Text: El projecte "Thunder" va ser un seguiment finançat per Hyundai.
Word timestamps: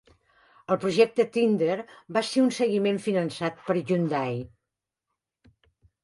El 0.75 0.77
projecte 0.83 1.25
"Thunder" 1.33 1.75
va 2.17 2.23
ser 2.29 2.41
un 2.45 2.49
seguiment 2.59 2.97
finançat 3.03 3.61
per 3.67 3.75
Hyundai. 3.81 4.33